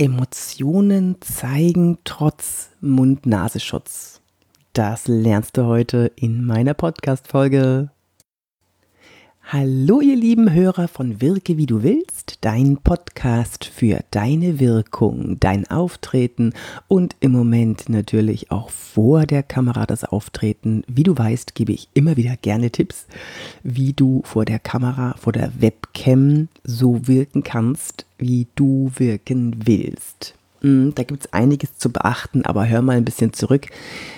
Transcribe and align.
Emotionen 0.00 1.16
zeigen 1.20 1.98
trotz 2.04 2.70
Mund-Nasenschutz. 2.80 4.22
Das 4.72 5.06
lernst 5.08 5.58
du 5.58 5.66
heute 5.66 6.10
in 6.16 6.46
meiner 6.46 6.72
Podcast-Folge. 6.72 7.90
Hallo, 9.52 10.00
ihr 10.00 10.14
lieben 10.14 10.52
Hörer 10.52 10.86
von 10.86 11.20
Wirke 11.20 11.56
wie 11.56 11.66
du 11.66 11.82
willst, 11.82 12.38
dein 12.42 12.76
Podcast 12.76 13.64
für 13.64 13.98
deine 14.12 14.60
Wirkung, 14.60 15.38
dein 15.40 15.68
Auftreten 15.68 16.52
und 16.86 17.16
im 17.18 17.32
Moment 17.32 17.88
natürlich 17.88 18.52
auch 18.52 18.70
vor 18.70 19.26
der 19.26 19.42
Kamera 19.42 19.86
das 19.86 20.04
Auftreten. 20.04 20.84
Wie 20.86 21.02
du 21.02 21.18
weißt, 21.18 21.56
gebe 21.56 21.72
ich 21.72 21.88
immer 21.94 22.16
wieder 22.16 22.36
gerne 22.36 22.70
Tipps, 22.70 23.08
wie 23.64 23.92
du 23.92 24.22
vor 24.24 24.44
der 24.44 24.60
Kamera, 24.60 25.16
vor 25.18 25.32
der 25.32 25.50
Webcam 25.60 26.46
so 26.62 27.08
wirken 27.08 27.42
kannst, 27.42 28.06
wie 28.18 28.46
du 28.54 28.92
wirken 28.98 29.66
willst. 29.66 30.36
Hm, 30.60 30.92
da 30.94 31.02
gibt 31.02 31.24
es 31.24 31.32
einiges 31.32 31.76
zu 31.76 31.90
beachten, 31.90 32.44
aber 32.44 32.68
hör 32.68 32.82
mal 32.82 32.96
ein 32.96 33.04
bisschen 33.04 33.32
zurück. 33.32 33.66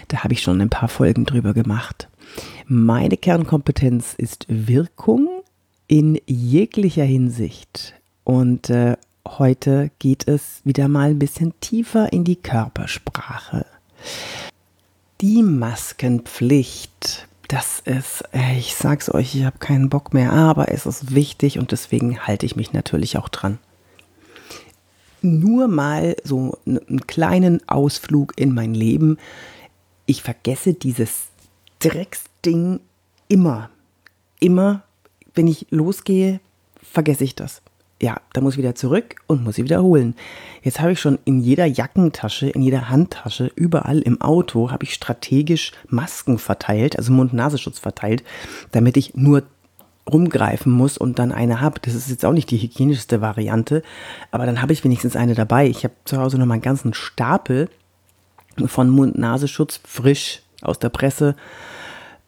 Da 0.08 0.24
habe 0.24 0.34
ich 0.34 0.42
schon 0.42 0.60
ein 0.60 0.68
paar 0.68 0.90
Folgen 0.90 1.24
drüber 1.24 1.54
gemacht. 1.54 2.08
Meine 2.66 3.16
Kernkompetenz 3.16 4.14
ist 4.16 4.46
Wirkung 4.48 5.28
in 5.88 6.18
jeglicher 6.26 7.04
Hinsicht. 7.04 7.94
Und 8.24 8.70
äh, 8.70 8.96
heute 9.28 9.90
geht 9.98 10.26
es 10.28 10.60
wieder 10.64 10.88
mal 10.88 11.10
ein 11.10 11.18
bisschen 11.18 11.52
tiefer 11.60 12.12
in 12.12 12.24
die 12.24 12.36
Körpersprache. 12.36 13.66
Die 15.20 15.42
Maskenpflicht. 15.42 17.28
Das 17.48 17.80
ist, 17.80 18.24
äh, 18.32 18.56
ich 18.58 18.74
sag's 18.74 19.12
euch, 19.12 19.34
ich 19.34 19.44
habe 19.44 19.58
keinen 19.58 19.90
Bock 19.90 20.14
mehr, 20.14 20.32
aber 20.32 20.72
es 20.72 20.86
ist 20.86 21.14
wichtig 21.14 21.58
und 21.58 21.72
deswegen 21.72 22.26
halte 22.26 22.46
ich 22.46 22.56
mich 22.56 22.72
natürlich 22.72 23.18
auch 23.18 23.28
dran. 23.28 23.58
Nur 25.20 25.68
mal 25.68 26.16
so 26.24 26.58
einen 26.66 27.06
kleinen 27.06 27.68
Ausflug 27.68 28.32
in 28.36 28.54
mein 28.54 28.74
Leben. 28.74 29.18
Ich 30.06 30.22
vergesse 30.22 30.74
dieses 30.74 31.31
Drecksding 31.82 32.80
immer. 33.28 33.70
Immer, 34.40 34.82
wenn 35.34 35.46
ich 35.46 35.66
losgehe, 35.70 36.40
vergesse 36.82 37.24
ich 37.24 37.34
das. 37.34 37.62
Ja, 38.00 38.20
da 38.32 38.40
muss 38.40 38.54
ich 38.54 38.58
wieder 38.58 38.74
zurück 38.74 39.16
und 39.28 39.44
muss 39.44 39.54
sie 39.54 39.64
wiederholen. 39.64 40.16
Jetzt 40.62 40.80
habe 40.80 40.92
ich 40.92 41.00
schon 41.00 41.20
in 41.24 41.40
jeder 41.40 41.66
Jackentasche, 41.66 42.48
in 42.48 42.60
jeder 42.60 42.88
Handtasche, 42.88 43.52
überall 43.54 44.00
im 44.00 44.20
Auto 44.20 44.72
habe 44.72 44.82
ich 44.84 44.94
strategisch 44.94 45.70
Masken 45.88 46.38
verteilt, 46.38 46.98
also 46.98 47.12
Mund-Nasenschutz 47.12 47.78
verteilt, 47.78 48.24
damit 48.72 48.96
ich 48.96 49.14
nur 49.14 49.44
rumgreifen 50.10 50.72
muss 50.72 50.98
und 50.98 51.20
dann 51.20 51.30
eine 51.30 51.60
habe. 51.60 51.78
Das 51.80 51.94
ist 51.94 52.10
jetzt 52.10 52.24
auch 52.24 52.32
nicht 52.32 52.50
die 52.50 52.58
hygienischste 52.58 53.20
Variante, 53.20 53.84
aber 54.32 54.46
dann 54.46 54.60
habe 54.60 54.72
ich 54.72 54.82
wenigstens 54.82 55.14
eine 55.14 55.36
dabei. 55.36 55.68
Ich 55.68 55.84
habe 55.84 55.94
zu 56.04 56.18
Hause 56.18 56.38
noch 56.38 56.46
mal 56.46 56.54
einen 56.54 56.62
ganzen 56.62 56.94
Stapel 56.94 57.68
von 58.66 58.90
Mund-Nasenschutz 58.90 59.80
frisch 59.84 60.42
aus 60.62 60.78
der 60.78 60.88
Presse. 60.88 61.36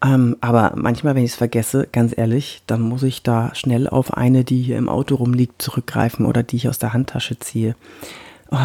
Ähm, 0.04 0.36
aber 0.40 0.72
manchmal, 0.76 1.14
wenn 1.14 1.24
ich 1.24 1.32
es 1.32 1.36
vergesse, 1.36 1.88
ganz 1.90 2.16
ehrlich, 2.16 2.62
dann 2.66 2.82
muss 2.82 3.02
ich 3.02 3.22
da 3.22 3.54
schnell 3.54 3.88
auf 3.88 4.14
eine, 4.14 4.44
die 4.44 4.62
hier 4.62 4.76
im 4.76 4.88
Auto 4.88 5.14
rumliegt, 5.14 5.62
zurückgreifen 5.62 6.26
oder 6.26 6.42
die 6.42 6.56
ich 6.56 6.68
aus 6.68 6.78
der 6.78 6.92
Handtasche 6.92 7.38
ziehe. 7.38 7.74
Oh, 8.50 8.58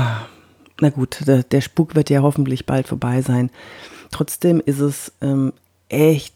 na 0.82 0.90
gut, 0.90 1.26
der, 1.28 1.44
der, 1.44 1.62
Spuk 1.62 1.96
wird 1.96 2.10
ja 2.10 2.22
hoffentlich 2.22 2.66
bald 2.66 2.88
vorbei 2.88 3.22
sein. 3.22 3.50
Trotzdem 4.12 4.62
ist 4.66 4.80
es 4.80 5.12
ähm, 5.22 5.54
echt 5.88 6.34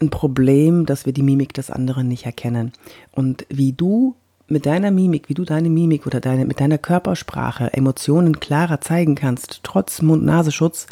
ein 0.00 0.10
Problem, 0.10 0.86
dass 0.86 1.06
wir 1.06 1.12
die 1.12 1.22
Mimik 1.22 1.52
des 1.54 1.70
anderen 1.70 2.08
nicht 2.08 2.26
erkennen. 2.26 2.72
Und 3.12 3.46
wie 3.48 3.72
du 3.72 4.14
mit 4.48 4.66
deiner 4.66 4.90
Mimik, 4.90 5.28
wie 5.28 5.34
du 5.34 5.44
deine 5.44 5.70
Mimik 5.70 6.06
oder 6.06 6.20
deine, 6.20 6.44
mit 6.44 6.60
deiner 6.60 6.78
Körpersprache 6.78 7.72
Emotionen 7.72 8.40
klarer 8.40 8.80
zeigen 8.80 9.14
kannst, 9.14 9.60
trotz 9.62 10.02
Mund-Nasenschutz, 10.02 10.86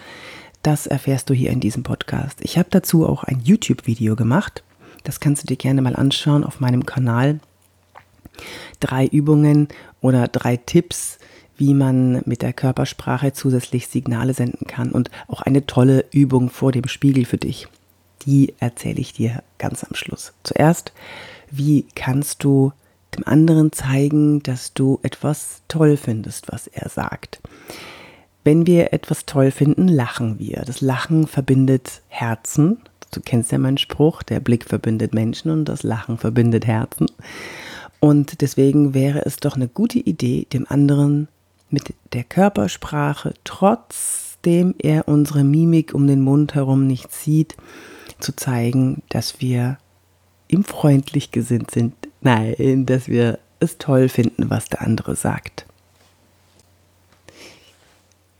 das 0.62 0.86
erfährst 0.86 1.30
du 1.30 1.34
hier 1.34 1.50
in 1.50 1.60
diesem 1.60 1.82
Podcast. 1.82 2.38
Ich 2.42 2.58
habe 2.58 2.68
dazu 2.70 3.06
auch 3.06 3.24
ein 3.24 3.40
YouTube-Video 3.40 4.16
gemacht. 4.16 4.64
Das 5.04 5.20
kannst 5.20 5.42
du 5.42 5.46
dir 5.46 5.56
gerne 5.56 5.82
mal 5.82 5.96
anschauen 5.96 6.44
auf 6.44 6.60
meinem 6.60 6.84
Kanal. 6.84 7.40
Drei 8.80 9.06
Übungen 9.06 9.68
oder 10.00 10.28
drei 10.28 10.56
Tipps, 10.56 11.18
wie 11.56 11.74
man 11.74 12.22
mit 12.24 12.42
der 12.42 12.52
Körpersprache 12.52 13.32
zusätzlich 13.32 13.88
Signale 13.88 14.34
senden 14.34 14.66
kann 14.66 14.92
und 14.92 15.10
auch 15.26 15.42
eine 15.42 15.66
tolle 15.66 16.04
Übung 16.12 16.50
vor 16.50 16.72
dem 16.72 16.86
Spiegel 16.86 17.24
für 17.24 17.38
dich. 17.38 17.68
Die 18.22 18.54
erzähle 18.58 19.00
ich 19.00 19.12
dir 19.12 19.42
ganz 19.58 19.84
am 19.84 19.94
Schluss. 19.94 20.32
Zuerst, 20.42 20.92
wie 21.50 21.86
kannst 21.94 22.44
du 22.44 22.72
dem 23.16 23.26
anderen 23.26 23.72
zeigen, 23.72 24.42
dass 24.42 24.74
du 24.74 25.00
etwas 25.02 25.62
toll 25.68 25.96
findest, 25.96 26.52
was 26.52 26.66
er 26.66 26.88
sagt? 26.88 27.40
Wenn 28.48 28.66
wir 28.66 28.94
etwas 28.94 29.26
toll 29.26 29.50
finden, 29.50 29.88
lachen 29.88 30.38
wir. 30.38 30.62
Das 30.64 30.80
Lachen 30.80 31.26
verbindet 31.26 32.00
Herzen. 32.08 32.78
Du 33.10 33.20
kennst 33.20 33.52
ja 33.52 33.58
meinen 33.58 33.76
Spruch, 33.76 34.22
der 34.22 34.40
Blick 34.40 34.64
verbindet 34.64 35.12
Menschen 35.12 35.50
und 35.50 35.66
das 35.66 35.82
Lachen 35.82 36.16
verbindet 36.16 36.66
Herzen. 36.66 37.08
Und 38.00 38.40
deswegen 38.40 38.94
wäre 38.94 39.26
es 39.26 39.36
doch 39.36 39.54
eine 39.54 39.68
gute 39.68 39.98
Idee, 39.98 40.46
dem 40.50 40.64
anderen 40.66 41.28
mit 41.68 41.92
der 42.14 42.24
Körpersprache, 42.24 43.34
trotzdem 43.44 44.74
er 44.78 45.08
unsere 45.08 45.44
Mimik 45.44 45.92
um 45.92 46.06
den 46.06 46.22
Mund 46.22 46.54
herum 46.54 46.86
nicht 46.86 47.12
sieht, 47.12 47.54
zu 48.18 48.34
zeigen, 48.34 49.02
dass 49.10 49.42
wir 49.42 49.76
ihm 50.48 50.64
freundlich 50.64 51.32
gesinnt 51.32 51.70
sind. 51.70 51.92
Nein, 52.22 52.86
dass 52.86 53.08
wir 53.08 53.40
es 53.60 53.76
toll 53.76 54.08
finden, 54.08 54.48
was 54.48 54.70
der 54.70 54.80
andere 54.80 55.16
sagt. 55.16 55.67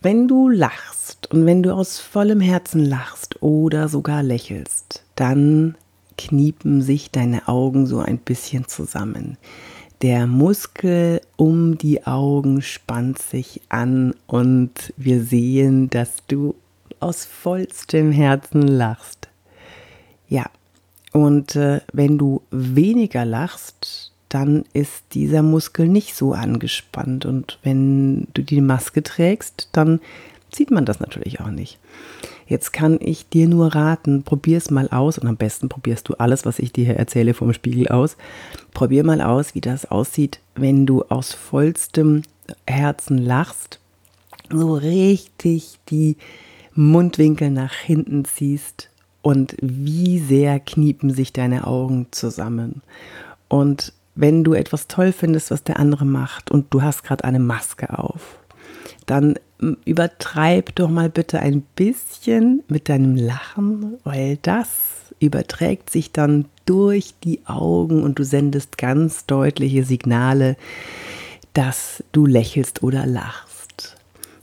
Wenn 0.01 0.29
du 0.29 0.47
lachst 0.47 1.29
und 1.29 1.45
wenn 1.45 1.61
du 1.61 1.73
aus 1.73 1.99
vollem 1.99 2.39
Herzen 2.39 2.85
lachst 2.85 3.41
oder 3.41 3.89
sogar 3.89 4.23
lächelst, 4.23 5.03
dann 5.15 5.75
kniepen 6.17 6.81
sich 6.81 7.11
deine 7.11 7.49
Augen 7.49 7.85
so 7.85 7.99
ein 7.99 8.17
bisschen 8.17 8.65
zusammen. 8.65 9.37
Der 10.01 10.25
Muskel 10.25 11.19
um 11.35 11.77
die 11.77 12.05
Augen 12.07 12.61
spannt 12.61 13.19
sich 13.19 13.61
an 13.67 14.15
und 14.25 14.93
wir 14.95 15.21
sehen, 15.21 15.89
dass 15.89 16.13
du 16.29 16.55
aus 17.01 17.25
vollstem 17.25 18.13
Herzen 18.13 18.61
lachst. 18.61 19.27
Ja, 20.29 20.45
und 21.11 21.57
äh, 21.57 21.81
wenn 21.91 22.17
du 22.17 22.41
weniger 22.51 23.25
lachst, 23.25 24.08
dann 24.29 24.63
ist 24.73 25.03
dieser 25.13 25.43
Muskel 25.43 25.87
nicht 25.87 26.15
so 26.15 26.33
angespannt. 26.33 27.25
Und 27.25 27.59
wenn 27.63 28.27
du 28.33 28.43
die 28.43 28.61
Maske 28.61 29.03
trägst, 29.03 29.69
dann 29.71 29.99
sieht 30.53 30.71
man 30.71 30.85
das 30.85 30.99
natürlich 30.99 31.41
auch 31.41 31.51
nicht. 31.51 31.79
Jetzt 32.47 32.73
kann 32.73 32.97
ich 32.99 33.29
dir 33.29 33.47
nur 33.47 33.75
raten, 33.75 34.23
probier 34.23 34.57
es 34.57 34.71
mal 34.71 34.89
aus 34.89 35.19
und 35.19 35.27
am 35.27 35.37
besten 35.37 35.69
probierst 35.69 36.09
du 36.09 36.15
alles, 36.15 36.45
was 36.45 36.57
ich 36.57 36.73
dir 36.73 36.85
hier 36.85 36.95
erzähle, 36.95 37.35
vom 37.35 37.53
Spiegel 37.53 37.87
aus. 37.89 38.17
Probier 38.73 39.03
mal 39.03 39.21
aus, 39.21 39.53
wie 39.53 39.61
das 39.61 39.85
aussieht, 39.85 40.39
wenn 40.55 40.87
du 40.87 41.03
aus 41.03 41.33
vollstem 41.33 42.23
Herzen 42.65 43.19
lachst, 43.19 43.79
so 44.49 44.73
richtig 44.73 45.77
die 45.89 46.17
Mundwinkel 46.73 47.51
nach 47.51 47.73
hinten 47.73 48.25
ziehst 48.25 48.89
und 49.21 49.55
wie 49.61 50.17
sehr 50.17 50.59
kniepen 50.59 51.11
sich 51.11 51.33
deine 51.33 51.67
Augen 51.67 52.07
zusammen. 52.09 52.81
Und 53.47 53.93
wenn 54.19 54.43
du 54.43 54.53
etwas 54.53 54.87
toll 54.89 55.13
findest, 55.13 55.49
was 55.49 55.63
der 55.63 55.79
andere 55.79 56.05
macht 56.05 56.51
und 56.51 56.73
du 56.73 56.81
hast 56.81 57.03
gerade 57.03 57.23
eine 57.23 57.39
Maske 57.39 57.97
auf, 57.97 58.37
dann 59.05 59.35
übertreib 59.85 60.75
doch 60.75 60.89
mal 60.89 61.09
bitte 61.09 61.39
ein 61.39 61.61
bisschen 61.61 62.63
mit 62.67 62.89
deinem 62.89 63.15
Lachen, 63.15 63.97
weil 64.03 64.37
das 64.41 65.13
überträgt 65.21 65.89
sich 65.89 66.11
dann 66.11 66.45
durch 66.65 67.13
die 67.23 67.45
Augen 67.45 68.03
und 68.03 68.19
du 68.19 68.23
sendest 68.23 68.77
ganz 68.77 69.25
deutliche 69.25 69.85
Signale, 69.85 70.57
dass 71.53 72.03
du 72.11 72.25
lächelst 72.25 72.83
oder 72.83 73.05
lachst. 73.05 73.95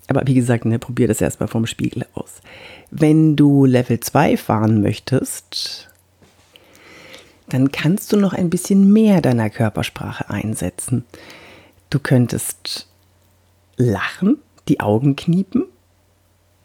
Aber 0.09 0.23
wie 0.25 0.35
gesagt, 0.35 0.65
ne, 0.65 0.79
probier 0.79 1.09
das 1.09 1.21
erstmal 1.21 1.49
vom 1.49 1.67
Spiegel 1.67 2.07
aus. 2.15 2.41
Wenn 2.91 3.37
du 3.37 3.67
Level 3.67 4.01
2 4.01 4.39
fahren 4.39 4.81
möchtest, 4.81 5.91
dann 7.49 7.71
kannst 7.71 8.13
du 8.13 8.17
noch 8.17 8.33
ein 8.33 8.51
bisschen 8.51 8.93
mehr 8.93 9.21
deiner 9.21 9.51
Körpersprache 9.51 10.31
einsetzen. 10.31 11.05
Du 11.91 11.99
könntest 11.99 12.89
lachen, 13.77 14.39
die 14.69 14.81
Augen 14.81 15.17
kniepen 15.17 15.65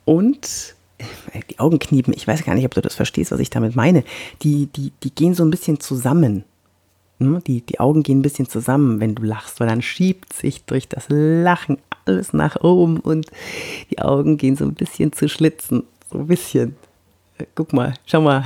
und 0.05 0.75
äh, 0.97 1.41
die 1.49 1.59
Augen 1.59 1.79
kniepen, 1.79 2.13
ich 2.15 2.27
weiß 2.27 2.43
gar 2.43 2.55
nicht, 2.55 2.65
ob 2.65 2.73
du 2.73 2.81
das 2.81 2.95
verstehst, 2.95 3.31
was 3.31 3.39
ich 3.39 3.49
damit 3.49 3.75
meine. 3.75 4.03
Die, 4.41 4.67
die, 4.67 4.91
die 5.03 5.13
gehen 5.13 5.33
so 5.33 5.43
ein 5.43 5.51
bisschen 5.51 5.79
zusammen. 5.79 6.43
Hm? 7.19 7.43
Die, 7.45 7.61
die 7.61 7.79
Augen 7.79 8.03
gehen 8.03 8.19
ein 8.19 8.23
bisschen 8.23 8.49
zusammen, 8.49 8.99
wenn 8.99 9.15
du 9.15 9.23
lachst, 9.23 9.59
weil 9.59 9.67
dann 9.67 9.81
schiebt 9.81 10.33
sich 10.33 10.63
durch 10.65 10.87
das 10.87 11.05
Lachen 11.09 11.77
alles 12.05 12.33
nach 12.33 12.61
oben 12.61 12.99
und 12.99 13.27
die 13.91 13.99
Augen 13.99 14.37
gehen 14.37 14.55
so 14.55 14.65
ein 14.65 14.73
bisschen 14.73 15.13
zu 15.13 15.29
schlitzen. 15.29 15.83
So 16.11 16.19
ein 16.19 16.27
bisschen. 16.27 16.75
Äh, 17.37 17.45
guck 17.53 17.73
mal, 17.73 17.93
schau 18.05 18.21
mal. 18.21 18.43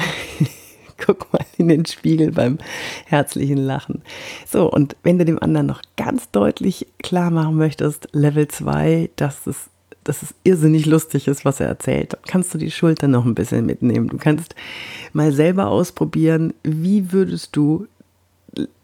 Guck 1.06 1.31
mal 1.33 1.45
in 1.57 1.68
den 1.68 1.86
Spiegel 1.86 2.31
beim 2.31 2.57
herzlichen 3.06 3.57
Lachen. 3.57 4.01
So, 4.47 4.71
und 4.71 4.95
wenn 5.03 5.18
du 5.18 5.25
dem 5.25 5.42
anderen 5.42 5.68
noch 5.68 5.81
ganz 5.97 6.31
deutlich 6.31 6.88
klar 7.03 7.31
machen 7.31 7.56
möchtest, 7.56 8.07
Level 8.13 8.47
2, 8.47 9.09
dass 9.15 9.45
es, 9.47 9.69
dass 10.03 10.24
es 10.24 10.33
irrsinnig 10.44 10.86
lustig 10.86 11.27
ist, 11.27 11.45
was 11.45 11.59
er 11.59 11.68
erzählt, 11.68 12.13
dann 12.13 12.21
kannst 12.27 12.53
du 12.53 12.57
die 12.57 12.71
Schulter 12.71 13.07
noch 13.07 13.25
ein 13.25 13.36
bisschen 13.36 13.65
mitnehmen. 13.65 14.07
Du 14.07 14.18
kannst 14.18 14.56
mal 15.13 15.31
selber 15.31 15.68
ausprobieren, 15.68 16.53
wie 16.63 17.12
würdest 17.12 17.56
du 17.56 17.88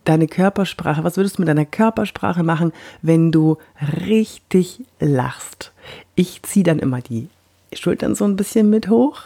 deine 0.04 0.28
Körpersprache, 0.28 1.04
was 1.04 1.18
würdest 1.18 1.38
du 1.38 1.42
mit 1.42 1.50
deiner 1.50 1.66
Körpersprache 1.66 2.44
machen, 2.44 2.74
wenn 3.02 3.32
du 3.32 3.58
richtig 4.06 4.82
lachst? 5.00 5.72
Ich 6.16 6.42
ziehe 6.44 6.64
dann 6.64 6.80
immer 6.80 7.02
die 7.02 7.30
Schultern 7.74 8.16
so 8.16 8.26
ein 8.26 8.36
bisschen 8.36 8.70
mit 8.70 8.90
hoch. 8.90 9.22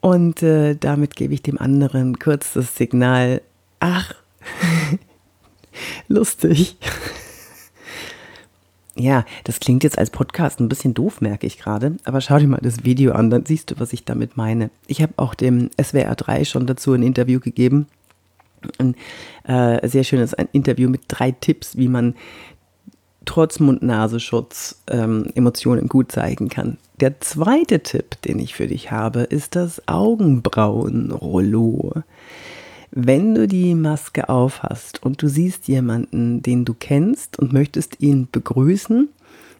Und 0.00 0.42
äh, 0.42 0.76
damit 0.76 1.14
gebe 1.16 1.34
ich 1.34 1.42
dem 1.42 1.58
anderen 1.58 2.18
kurz 2.18 2.54
das 2.54 2.74
Signal, 2.74 3.42
ach, 3.80 4.14
lustig. 6.08 6.76
Ja, 8.96 9.24
das 9.44 9.60
klingt 9.60 9.84
jetzt 9.84 9.98
als 9.98 10.10
Podcast 10.10 10.60
ein 10.60 10.68
bisschen 10.68 10.94
doof, 10.94 11.20
merke 11.20 11.46
ich 11.46 11.58
gerade. 11.58 11.96
Aber 12.04 12.20
schau 12.20 12.38
dir 12.38 12.48
mal 12.48 12.60
das 12.62 12.84
Video 12.84 13.12
an, 13.12 13.30
dann 13.30 13.46
siehst 13.46 13.70
du, 13.70 13.74
was 13.78 13.92
ich 13.92 14.04
damit 14.04 14.36
meine. 14.36 14.70
Ich 14.86 15.00
habe 15.00 15.14
auch 15.16 15.34
dem 15.34 15.70
SWR 15.80 16.14
3 16.14 16.44
schon 16.44 16.66
dazu 16.66 16.92
ein 16.92 17.02
Interview 17.02 17.40
gegeben. 17.40 17.86
Ein 18.78 18.94
äh, 19.44 19.86
sehr 19.88 20.04
schönes 20.04 20.34
Interview 20.52 20.90
mit 20.90 21.02
drei 21.08 21.30
Tipps, 21.30 21.76
wie 21.76 21.88
man 21.88 22.14
trotz 23.24 23.60
Mund-Nasenschutz 23.60 24.82
ähm, 24.88 25.26
Emotionen 25.34 25.88
gut 25.88 26.12
zeigen 26.12 26.48
kann. 26.48 26.78
Der 27.00 27.20
zweite 27.20 27.80
Tipp, 27.80 28.20
den 28.22 28.38
ich 28.38 28.54
für 28.54 28.66
dich 28.66 28.90
habe, 28.90 29.20
ist 29.20 29.56
das 29.56 29.86
Augenbrauenrollo. 29.86 32.02
Wenn 32.90 33.34
du 33.34 33.46
die 33.46 33.74
Maske 33.74 34.28
aufhast 34.28 35.02
und 35.02 35.22
du 35.22 35.28
siehst 35.28 35.68
jemanden, 35.68 36.42
den 36.42 36.64
du 36.64 36.74
kennst 36.74 37.38
und 37.38 37.52
möchtest 37.52 38.00
ihn 38.00 38.28
begrüßen 38.30 39.08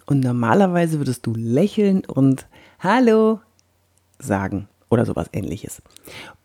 und 0.07 0.21
normalerweise 0.21 0.99
würdest 0.99 1.27
du 1.27 1.35
lächeln 1.37 2.03
und 2.07 2.47
Hallo 2.81 3.41
sagen 4.19 4.67
oder 4.91 5.07
sowas 5.07 5.29
ähnliches. 5.33 5.81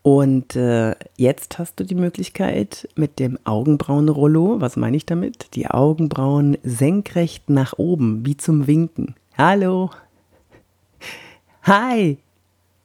Und 0.02 0.56
äh, 0.56 0.94
jetzt 1.16 1.58
hast 1.58 1.78
du 1.78 1.84
die 1.84 1.96
Möglichkeit 1.96 2.88
mit 2.94 3.18
dem 3.18 3.38
Augenbrauenrollo, 3.44 4.60
was 4.60 4.76
meine 4.76 4.96
ich 4.96 5.04
damit? 5.04 5.54
Die 5.54 5.66
Augenbrauen 5.66 6.56
senkrecht 6.62 7.50
nach 7.50 7.74
oben, 7.76 8.24
wie 8.24 8.36
zum 8.36 8.66
Winken. 8.66 9.16
Hallo. 9.36 9.90
Hi. 11.64 12.18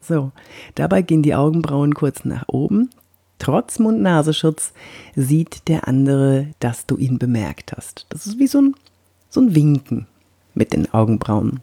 So, 0.01 0.31
dabei 0.73 1.03
gehen 1.03 1.21
die 1.21 1.35
Augenbrauen 1.35 1.93
kurz 1.93 2.25
nach 2.25 2.45
oben. 2.47 2.89
Trotz 3.37 3.79
Mund-Nasenschutz 3.79 4.73
sieht 5.15 5.67
der 5.67 5.87
andere, 5.87 6.47
dass 6.59 6.87
du 6.87 6.97
ihn 6.97 7.19
bemerkt 7.19 7.73
hast. 7.73 8.07
Das 8.09 8.25
ist 8.25 8.39
wie 8.39 8.47
so 8.47 8.61
ein, 8.61 8.75
so 9.29 9.41
ein 9.41 9.53
Winken 9.53 10.07
mit 10.55 10.73
den 10.73 10.91
Augenbrauen. 10.93 11.59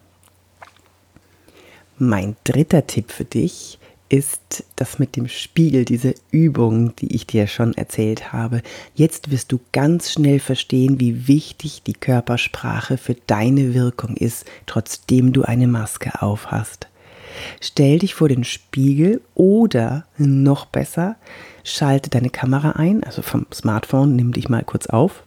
Mein 1.99 2.37
dritter 2.45 2.87
Tipp 2.87 3.11
für 3.11 3.25
dich 3.25 3.78
ist 4.09 4.65
das 4.77 4.99
mit 4.99 5.17
dem 5.17 5.29
Spiegel, 5.29 5.85
diese 5.85 6.15
Übung, 6.31 6.97
die 6.97 7.15
ich 7.15 7.27
dir 7.27 7.47
schon 7.47 7.75
erzählt 7.75 8.33
habe. 8.33 8.63
Jetzt 8.95 9.31
wirst 9.31 9.53
du 9.53 9.61
ganz 9.73 10.13
schnell 10.13 10.41
verstehen, 10.41 10.99
wie 11.01 11.29
wichtig 11.29 11.83
die 11.83 11.93
Körpersprache 11.93 12.97
für 12.97 13.15
deine 13.27 13.75
Wirkung 13.75 14.17
ist, 14.17 14.47
trotzdem 14.67 15.33
du 15.33 15.43
eine 15.43 15.69
Maske 15.69 16.23
aufhast. 16.23 16.89
Stell 17.61 17.99
dich 17.99 18.15
vor 18.15 18.29
den 18.29 18.45
Spiegel 18.45 19.21
oder 19.35 20.05
noch 20.17 20.67
besser, 20.67 21.17
schalte 21.63 22.11
deine 22.11 22.31
Kamera 22.31 22.73
ein, 22.73 23.05
also 23.05 23.23
vom 23.23 23.47
Smartphone, 23.53 24.17
nimm 24.17 24.33
dich 24.33 24.49
mal 24.49 24.65
kurz 24.65 24.87
auf 24.87 25.23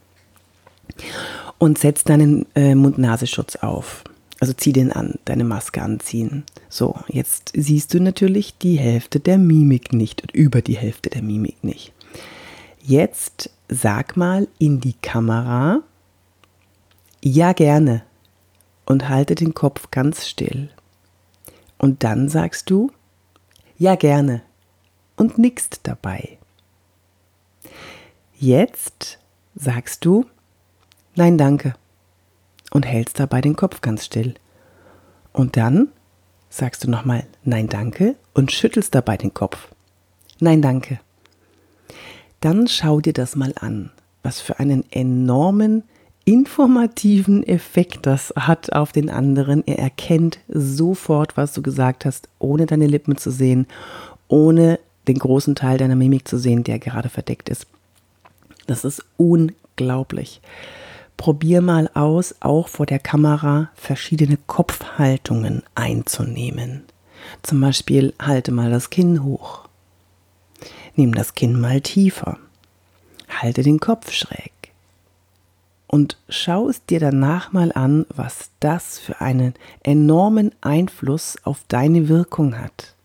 und 1.58 1.78
setz 1.78 2.04
deinen 2.04 2.46
äh, 2.54 2.74
Mund-Nasenschutz 2.74 3.56
auf. 3.56 4.04
Also 4.42 4.54
zieh 4.54 4.72
den 4.72 4.90
an, 4.90 5.20
deine 5.24 5.44
Maske 5.44 5.80
anziehen. 5.82 6.42
So, 6.68 6.98
jetzt 7.06 7.52
siehst 7.54 7.94
du 7.94 8.00
natürlich 8.00 8.58
die 8.58 8.76
Hälfte 8.76 9.20
der 9.20 9.38
Mimik 9.38 9.92
nicht, 9.92 10.32
über 10.32 10.62
die 10.62 10.76
Hälfte 10.76 11.10
der 11.10 11.22
Mimik 11.22 11.62
nicht. 11.62 11.92
Jetzt 12.80 13.50
sag 13.68 14.16
mal 14.16 14.48
in 14.58 14.80
die 14.80 14.94
Kamera, 14.94 15.82
ja 17.22 17.52
gerne, 17.52 18.02
und 18.84 19.08
halte 19.08 19.36
den 19.36 19.54
Kopf 19.54 19.92
ganz 19.92 20.26
still. 20.26 20.70
Und 21.78 22.02
dann 22.02 22.28
sagst 22.28 22.68
du, 22.68 22.90
ja 23.78 23.94
gerne, 23.94 24.42
und 25.16 25.38
nickst 25.38 25.82
dabei. 25.84 26.36
Jetzt 28.40 29.20
sagst 29.54 30.04
du, 30.04 30.26
nein 31.14 31.38
danke 31.38 31.74
und 32.72 32.86
hältst 32.86 33.20
dabei 33.20 33.40
den 33.40 33.56
Kopf 33.56 33.80
ganz 33.80 34.04
still. 34.04 34.34
Und 35.32 35.56
dann 35.56 35.88
sagst 36.48 36.84
du 36.84 36.90
nochmal 36.90 37.24
Nein 37.44 37.68
danke 37.68 38.16
und 38.34 38.52
schüttelst 38.52 38.94
dabei 38.94 39.16
den 39.16 39.34
Kopf. 39.34 39.68
Nein 40.40 40.62
danke. 40.62 41.00
Dann 42.40 42.66
schau 42.66 43.00
dir 43.00 43.12
das 43.12 43.36
mal 43.36 43.52
an, 43.60 43.90
was 44.22 44.40
für 44.40 44.58
einen 44.58 44.84
enormen 44.90 45.84
informativen 46.24 47.42
Effekt 47.42 48.06
das 48.06 48.32
hat 48.36 48.72
auf 48.72 48.92
den 48.92 49.10
anderen. 49.10 49.66
Er 49.66 49.78
erkennt 49.78 50.38
sofort, 50.48 51.36
was 51.36 51.52
du 51.52 51.62
gesagt 51.62 52.04
hast, 52.04 52.28
ohne 52.38 52.66
deine 52.66 52.86
Lippen 52.86 53.16
zu 53.16 53.30
sehen, 53.30 53.66
ohne 54.28 54.78
den 55.08 55.18
großen 55.18 55.54
Teil 55.54 55.78
deiner 55.78 55.96
Mimik 55.96 56.28
zu 56.28 56.38
sehen, 56.38 56.62
der 56.64 56.78
gerade 56.78 57.08
verdeckt 57.08 57.48
ist. 57.48 57.66
Das 58.66 58.84
ist 58.84 59.04
unglaublich. 59.16 60.40
Probier 61.22 61.60
mal 61.60 61.88
aus, 61.94 62.34
auch 62.40 62.66
vor 62.66 62.84
der 62.84 62.98
Kamera 62.98 63.70
verschiedene 63.76 64.36
Kopfhaltungen 64.48 65.62
einzunehmen. 65.76 66.82
Zum 67.42 67.60
Beispiel 67.60 68.12
halte 68.20 68.50
mal 68.50 68.72
das 68.72 68.90
Kinn 68.90 69.22
hoch. 69.22 69.68
Nimm 70.96 71.14
das 71.14 71.36
Kinn 71.36 71.60
mal 71.60 71.80
tiefer. 71.80 72.38
Halte 73.28 73.62
den 73.62 73.78
Kopf 73.78 74.10
schräg. 74.10 74.50
Und 75.86 76.18
schau 76.28 76.68
es 76.68 76.84
dir 76.86 76.98
danach 76.98 77.52
mal 77.52 77.70
an, 77.70 78.04
was 78.08 78.50
das 78.58 78.98
für 78.98 79.20
einen 79.20 79.54
enormen 79.84 80.50
Einfluss 80.60 81.38
auf 81.44 81.60
deine 81.68 82.08
Wirkung 82.08 82.58
hat. 82.58 82.96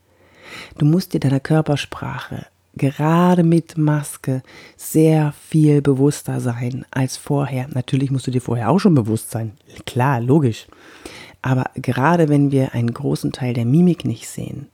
Du 0.79 0.85
musst 0.85 1.13
dir 1.13 1.19
deiner 1.19 1.39
Körpersprache 1.39 2.47
gerade 2.77 3.43
mit 3.43 3.77
Maske 3.77 4.41
sehr 4.75 5.33
viel 5.49 5.81
bewusster 5.81 6.39
sein 6.39 6.85
als 6.91 7.17
vorher. 7.17 7.67
Natürlich 7.73 8.11
musst 8.11 8.27
du 8.27 8.31
dir 8.31 8.41
vorher 8.41 8.69
auch 8.69 8.79
schon 8.79 8.95
bewusst 8.95 9.31
sein. 9.31 9.51
Klar, 9.85 10.21
logisch. 10.21 10.67
Aber 11.41 11.65
gerade 11.75 12.29
wenn 12.29 12.51
wir 12.51 12.73
einen 12.73 12.93
großen 12.93 13.31
Teil 13.31 13.53
der 13.53 13.65
Mimik 13.65 14.05
nicht 14.05 14.27
sehen, 14.27 14.67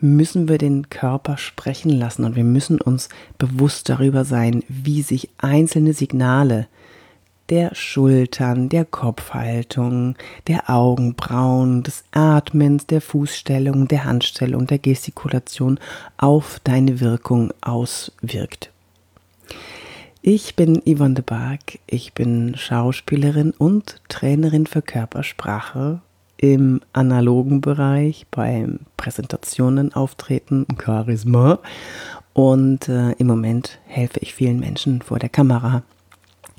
müssen 0.00 0.48
wir 0.48 0.58
den 0.58 0.90
Körper 0.90 1.38
sprechen 1.38 1.90
lassen 1.90 2.24
und 2.24 2.36
wir 2.36 2.44
müssen 2.44 2.80
uns 2.80 3.08
bewusst 3.38 3.88
darüber 3.88 4.24
sein, 4.24 4.62
wie 4.68 5.02
sich 5.02 5.30
einzelne 5.38 5.94
Signale 5.94 6.68
der 7.48 7.74
Schultern, 7.74 8.68
der 8.68 8.84
Kopfhaltung, 8.84 10.16
der 10.48 10.68
Augenbrauen, 10.68 11.82
des 11.82 12.04
Atmens, 12.12 12.86
der 12.86 13.00
Fußstellung, 13.00 13.88
der 13.88 14.04
Handstellung, 14.04 14.66
der 14.66 14.78
Gestikulation 14.78 15.78
auf 16.16 16.60
deine 16.64 17.00
Wirkung 17.00 17.52
auswirkt. 17.60 18.70
Ich 20.22 20.56
bin 20.56 20.82
Yvonne 20.84 21.14
de 21.14 21.24
Barg, 21.24 21.78
ich 21.86 22.12
bin 22.12 22.56
Schauspielerin 22.56 23.52
und 23.52 24.00
Trainerin 24.08 24.66
für 24.66 24.82
Körpersprache 24.82 26.00
im 26.38 26.80
analogen 26.92 27.60
Bereich 27.60 28.26
beim 28.30 28.80
Präsentationen, 28.96 29.94
Auftreten, 29.94 30.66
Charisma. 30.84 31.60
Und 32.32 32.88
äh, 32.88 33.12
im 33.12 33.28
Moment 33.28 33.78
helfe 33.86 34.18
ich 34.20 34.34
vielen 34.34 34.60
Menschen 34.60 35.00
vor 35.00 35.18
der 35.18 35.30
Kamera 35.30 35.82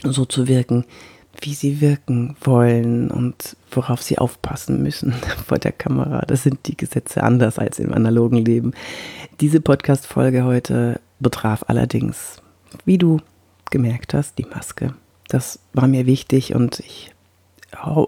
so 0.03 0.25
zu 0.25 0.47
wirken, 0.47 0.85
wie 1.41 1.53
sie 1.53 1.81
wirken 1.81 2.35
wollen 2.41 3.11
und 3.11 3.55
worauf 3.71 4.01
sie 4.01 4.17
aufpassen 4.17 4.81
müssen 4.81 5.13
vor 5.45 5.59
der 5.59 5.71
Kamera. 5.71 6.21
Das 6.25 6.43
sind 6.43 6.67
die 6.67 6.77
Gesetze 6.77 7.23
anders 7.23 7.59
als 7.59 7.79
im 7.79 7.93
analogen 7.93 8.43
Leben. 8.43 8.73
Diese 9.39 9.61
Podcast-Folge 9.61 10.43
heute 10.43 10.99
betraf 11.19 11.65
allerdings, 11.67 12.41
wie 12.85 12.97
du 12.97 13.19
gemerkt 13.69 14.13
hast, 14.13 14.37
die 14.37 14.45
Maske. 14.45 14.93
Das 15.27 15.59
war 15.73 15.87
mir 15.87 16.05
wichtig 16.05 16.55
und 16.55 16.79
ich, 16.79 17.13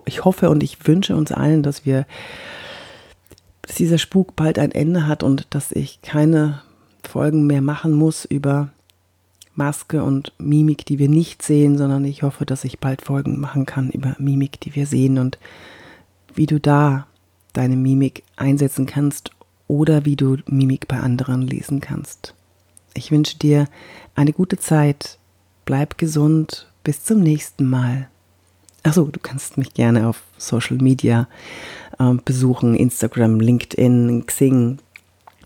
ich 0.05 0.25
hoffe 0.25 0.49
und 0.49 0.63
ich 0.63 0.87
wünsche 0.87 1.15
uns 1.15 1.31
allen, 1.31 1.63
dass 1.63 1.85
wir, 1.85 2.05
dass 3.61 3.75
dieser 3.75 3.97
Spuk 3.97 4.35
bald 4.35 4.57
ein 4.57 4.71
Ende 4.71 5.05
hat 5.05 5.21
und 5.21 5.47
dass 5.49 5.71
ich 5.71 6.01
keine 6.01 6.61
Folgen 7.03 7.45
mehr 7.45 7.61
machen 7.61 7.91
muss 7.91 8.25
über 8.25 8.69
Maske 9.55 10.03
und 10.03 10.33
Mimik, 10.37 10.85
die 10.85 10.99
wir 10.99 11.09
nicht 11.09 11.41
sehen, 11.41 11.77
sondern 11.77 12.05
ich 12.05 12.23
hoffe, 12.23 12.45
dass 12.45 12.63
ich 12.63 12.79
bald 12.79 13.01
Folgen 13.01 13.39
machen 13.39 13.65
kann 13.65 13.89
über 13.89 14.15
Mimik, 14.19 14.59
die 14.61 14.75
wir 14.75 14.85
sehen 14.85 15.17
und 15.17 15.37
wie 16.33 16.45
du 16.45 16.59
da 16.59 17.07
deine 17.53 17.75
Mimik 17.75 18.23
einsetzen 18.37 18.85
kannst, 18.85 19.31
oder 19.69 20.03
wie 20.03 20.17
du 20.17 20.37
Mimik 20.47 20.89
bei 20.89 20.99
anderen 20.99 21.43
lesen 21.43 21.79
kannst. 21.79 22.33
Ich 22.93 23.11
wünsche 23.11 23.37
dir 23.37 23.67
eine 24.15 24.33
gute 24.33 24.57
Zeit, 24.57 25.19
bleib 25.63 25.97
gesund, 25.97 26.67
bis 26.83 27.03
zum 27.03 27.21
nächsten 27.21 27.65
Mal. 27.69 28.09
Achso, 28.83 29.05
du 29.05 29.19
kannst 29.21 29.57
mich 29.57 29.73
gerne 29.73 30.07
auf 30.07 30.23
Social 30.37 30.77
Media 30.77 31.27
äh, 31.99 32.13
besuchen, 32.25 32.75
Instagram, 32.75 33.39
LinkedIn, 33.39 34.25
Xing, 34.25 34.79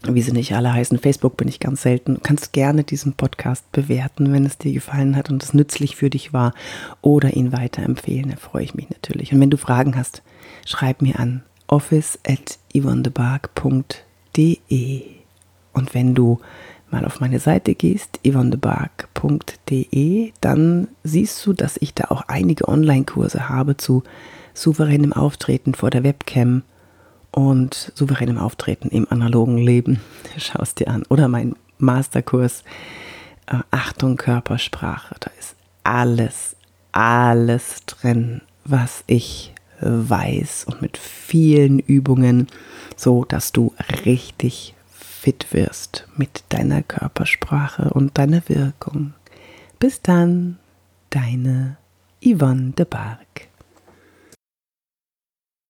wie 0.07 0.21
sie 0.21 0.31
nicht 0.31 0.53
alle 0.53 0.73
heißen. 0.73 0.99
Facebook 0.99 1.37
bin 1.37 1.47
ich 1.47 1.59
ganz 1.59 1.81
selten. 1.81 2.15
Du 2.15 2.21
kannst 2.21 2.53
gerne 2.53 2.83
diesen 2.83 3.13
Podcast 3.13 3.71
bewerten, 3.71 4.33
wenn 4.33 4.45
es 4.45 4.57
dir 4.57 4.73
gefallen 4.73 5.15
hat 5.15 5.29
und 5.29 5.41
es 5.41 5.53
nützlich 5.53 5.95
für 5.95 6.09
dich 6.09 6.33
war 6.33 6.53
oder 7.01 7.33
ihn 7.33 7.53
weiterempfehlen. 7.53 8.31
Da 8.31 8.37
freue 8.37 8.63
ich 8.63 8.75
mich 8.75 8.89
natürlich. 8.89 9.31
Und 9.31 9.39
wenn 9.39 9.49
du 9.49 9.57
Fragen 9.57 9.95
hast, 9.95 10.21
schreib 10.65 11.01
mir 11.01 11.19
an 11.19 11.43
office 11.67 12.19
at 12.27 12.59
yvonnebark.de. 12.75 15.01
Und 15.73 15.93
wenn 15.93 16.13
du 16.13 16.39
mal 16.91 17.05
auf 17.05 17.19
meine 17.19 17.39
Seite 17.39 17.73
gehst, 17.73 18.19
yvonnebark.de, 18.25 20.33
dann 20.41 20.87
siehst 21.03 21.45
du, 21.45 21.53
dass 21.53 21.77
ich 21.77 21.93
da 21.93 22.05
auch 22.09 22.23
einige 22.27 22.67
Online-Kurse 22.67 23.49
habe 23.49 23.77
zu 23.77 24.03
souveränem 24.53 25.13
Auftreten 25.13 25.73
vor 25.73 25.89
der 25.89 26.03
Webcam 26.03 26.63
und 27.33 27.91
souveränem 27.95 28.37
Auftreten 28.37 28.89
im 28.89 29.07
analogen 29.09 29.57
Leben. 29.57 29.99
Schau 30.37 30.61
es 30.61 30.75
dir 30.75 30.87
an. 30.87 31.03
Oder 31.09 31.27
mein 31.27 31.55
Masterkurs 31.77 32.63
äh, 33.47 33.57
Achtung 33.71 34.15
Körpersprache. 34.15 35.15
Da 35.19 35.31
ist 35.39 35.55
alles, 35.83 36.55
alles 36.91 37.85
drin, 37.85 38.41
was 38.63 39.03
ich 39.07 39.53
weiß 39.81 40.65
und 40.65 40.81
mit 40.81 40.97
vielen 40.97 41.79
Übungen, 41.79 42.47
so 42.95 43.25
dass 43.25 43.51
du 43.51 43.73
richtig 44.05 44.75
fit 44.91 45.47
wirst 45.51 46.07
mit 46.15 46.43
deiner 46.49 46.83
Körpersprache 46.83 47.89
und 47.89 48.17
deiner 48.17 48.47
Wirkung. 48.47 49.13
Bis 49.79 50.01
dann, 50.01 50.57
deine 51.09 51.77
Yvonne 52.23 52.71
de 52.71 52.85
Barg. 52.85 53.47